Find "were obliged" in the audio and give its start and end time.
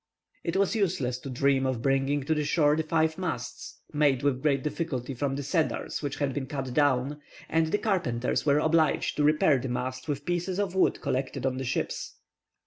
8.43-9.15